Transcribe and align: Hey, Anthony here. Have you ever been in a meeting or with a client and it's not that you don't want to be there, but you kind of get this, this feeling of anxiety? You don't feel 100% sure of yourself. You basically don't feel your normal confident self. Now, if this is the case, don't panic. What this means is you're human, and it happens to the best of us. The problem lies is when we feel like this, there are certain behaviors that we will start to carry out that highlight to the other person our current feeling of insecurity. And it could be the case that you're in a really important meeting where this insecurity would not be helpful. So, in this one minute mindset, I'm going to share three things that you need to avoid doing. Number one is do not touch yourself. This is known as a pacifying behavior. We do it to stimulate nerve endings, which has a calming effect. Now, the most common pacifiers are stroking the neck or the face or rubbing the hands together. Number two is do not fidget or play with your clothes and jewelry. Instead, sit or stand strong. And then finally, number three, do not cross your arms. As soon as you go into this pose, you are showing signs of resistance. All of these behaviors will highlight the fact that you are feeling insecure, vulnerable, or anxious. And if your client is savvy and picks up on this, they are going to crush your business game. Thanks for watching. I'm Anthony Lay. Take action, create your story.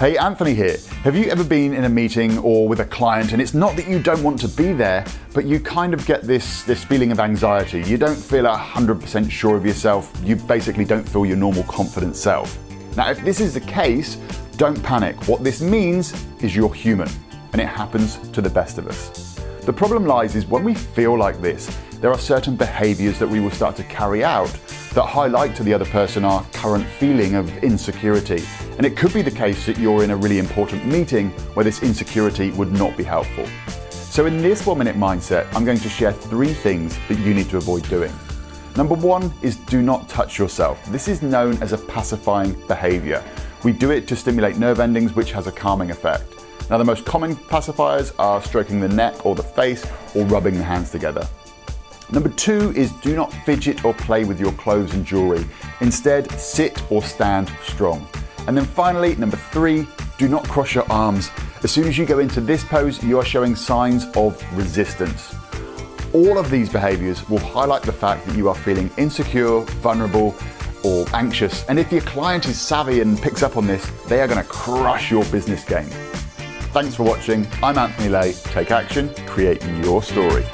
Hey, 0.00 0.16
Anthony 0.16 0.54
here. 0.54 0.78
Have 1.02 1.14
you 1.14 1.26
ever 1.26 1.44
been 1.44 1.74
in 1.74 1.84
a 1.84 1.88
meeting 1.90 2.38
or 2.38 2.66
with 2.66 2.80
a 2.80 2.86
client 2.86 3.34
and 3.34 3.42
it's 3.42 3.52
not 3.52 3.76
that 3.76 3.86
you 3.86 4.02
don't 4.02 4.22
want 4.22 4.40
to 4.40 4.48
be 4.48 4.72
there, 4.72 5.04
but 5.34 5.44
you 5.44 5.60
kind 5.60 5.92
of 5.92 6.06
get 6.06 6.22
this, 6.22 6.62
this 6.62 6.82
feeling 6.82 7.12
of 7.12 7.20
anxiety? 7.20 7.82
You 7.82 7.98
don't 7.98 8.16
feel 8.16 8.44
100% 8.44 9.30
sure 9.30 9.58
of 9.58 9.66
yourself. 9.66 10.10
You 10.24 10.36
basically 10.36 10.86
don't 10.86 11.06
feel 11.06 11.26
your 11.26 11.36
normal 11.36 11.64
confident 11.64 12.16
self. 12.16 12.58
Now, 12.96 13.10
if 13.10 13.22
this 13.22 13.40
is 13.40 13.52
the 13.52 13.60
case, 13.60 14.16
don't 14.56 14.82
panic. 14.82 15.28
What 15.28 15.44
this 15.44 15.60
means 15.60 16.14
is 16.40 16.56
you're 16.56 16.72
human, 16.72 17.10
and 17.52 17.60
it 17.60 17.68
happens 17.68 18.16
to 18.30 18.40
the 18.40 18.48
best 18.48 18.78
of 18.78 18.86
us. 18.86 19.39
The 19.62 19.72
problem 19.74 20.06
lies 20.06 20.36
is 20.36 20.46
when 20.46 20.64
we 20.64 20.74
feel 20.74 21.18
like 21.18 21.42
this, 21.42 21.76
there 22.00 22.10
are 22.10 22.18
certain 22.18 22.56
behaviors 22.56 23.18
that 23.18 23.28
we 23.28 23.40
will 23.40 23.50
start 23.50 23.76
to 23.76 23.84
carry 23.84 24.24
out 24.24 24.50
that 24.94 25.02
highlight 25.02 25.54
to 25.56 25.62
the 25.62 25.74
other 25.74 25.84
person 25.84 26.24
our 26.24 26.42
current 26.54 26.86
feeling 26.86 27.34
of 27.34 27.54
insecurity. 27.62 28.42
And 28.78 28.86
it 28.86 28.96
could 28.96 29.12
be 29.12 29.20
the 29.20 29.30
case 29.30 29.66
that 29.66 29.76
you're 29.76 30.02
in 30.02 30.12
a 30.12 30.16
really 30.16 30.38
important 30.38 30.86
meeting 30.86 31.28
where 31.54 31.62
this 31.62 31.82
insecurity 31.82 32.52
would 32.52 32.72
not 32.72 32.96
be 32.96 33.04
helpful. 33.04 33.46
So, 33.90 34.24
in 34.24 34.38
this 34.38 34.64
one 34.66 34.78
minute 34.78 34.96
mindset, 34.96 35.46
I'm 35.54 35.66
going 35.66 35.78
to 35.78 35.88
share 35.90 36.12
three 36.12 36.54
things 36.54 36.98
that 37.08 37.18
you 37.18 37.34
need 37.34 37.50
to 37.50 37.58
avoid 37.58 37.86
doing. 37.90 38.12
Number 38.76 38.94
one 38.94 39.30
is 39.42 39.56
do 39.56 39.82
not 39.82 40.08
touch 40.08 40.38
yourself. 40.38 40.82
This 40.86 41.06
is 41.06 41.20
known 41.20 41.62
as 41.62 41.74
a 41.74 41.78
pacifying 41.78 42.54
behavior. 42.66 43.22
We 43.62 43.72
do 43.72 43.90
it 43.90 44.08
to 44.08 44.16
stimulate 44.16 44.56
nerve 44.56 44.80
endings, 44.80 45.14
which 45.14 45.32
has 45.32 45.46
a 45.46 45.52
calming 45.52 45.90
effect. 45.90 46.40
Now, 46.70 46.78
the 46.78 46.84
most 46.84 47.04
common 47.04 47.34
pacifiers 47.34 48.14
are 48.16 48.40
stroking 48.40 48.78
the 48.78 48.88
neck 48.88 49.26
or 49.26 49.34
the 49.34 49.42
face 49.42 49.84
or 50.14 50.24
rubbing 50.26 50.54
the 50.54 50.62
hands 50.62 50.92
together. 50.92 51.28
Number 52.12 52.28
two 52.28 52.72
is 52.76 52.92
do 53.02 53.16
not 53.16 53.32
fidget 53.32 53.84
or 53.84 53.92
play 53.92 54.24
with 54.24 54.38
your 54.38 54.52
clothes 54.52 54.94
and 54.94 55.04
jewelry. 55.04 55.44
Instead, 55.80 56.30
sit 56.38 56.80
or 56.88 57.02
stand 57.02 57.52
strong. 57.64 58.08
And 58.46 58.56
then 58.56 58.64
finally, 58.64 59.16
number 59.16 59.36
three, 59.36 59.84
do 60.16 60.28
not 60.28 60.48
cross 60.48 60.72
your 60.72 60.90
arms. 60.92 61.30
As 61.64 61.72
soon 61.72 61.88
as 61.88 61.98
you 61.98 62.06
go 62.06 62.20
into 62.20 62.40
this 62.40 62.62
pose, 62.62 63.02
you 63.02 63.18
are 63.18 63.24
showing 63.24 63.56
signs 63.56 64.06
of 64.14 64.40
resistance. 64.56 65.34
All 66.12 66.38
of 66.38 66.50
these 66.50 66.68
behaviors 66.68 67.28
will 67.28 67.40
highlight 67.40 67.82
the 67.82 67.92
fact 67.92 68.26
that 68.26 68.36
you 68.36 68.48
are 68.48 68.54
feeling 68.54 68.90
insecure, 68.96 69.62
vulnerable, 69.82 70.36
or 70.84 71.04
anxious. 71.14 71.64
And 71.68 71.80
if 71.80 71.90
your 71.90 72.02
client 72.02 72.46
is 72.46 72.60
savvy 72.60 73.00
and 73.00 73.20
picks 73.20 73.42
up 73.42 73.56
on 73.56 73.66
this, 73.66 73.90
they 74.06 74.20
are 74.20 74.28
going 74.28 74.42
to 74.42 74.48
crush 74.48 75.10
your 75.10 75.24
business 75.26 75.64
game. 75.64 75.90
Thanks 76.72 76.94
for 76.94 77.02
watching. 77.02 77.46
I'm 77.62 77.76
Anthony 77.78 78.08
Lay. 78.08 78.32
Take 78.32 78.70
action, 78.70 79.12
create 79.26 79.60
your 79.82 80.02
story. 80.02 80.44